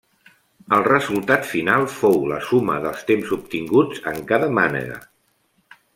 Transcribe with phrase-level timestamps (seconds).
[0.77, 4.97] El resultat final fou la suma dels temps obtinguts en cada mànega.